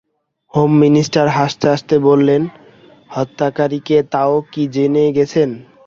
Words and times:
Home 0.53 0.71
minister 0.81 1.25
হাসতে-হাসতে 1.37 1.95
বললেন, 2.07 2.41
হত্যাকারী 3.09 3.79
কে 3.87 3.97
তাও 4.13 4.35
কি 4.51 4.63
জেনে 4.73 5.03
গেছেন? 5.17 5.49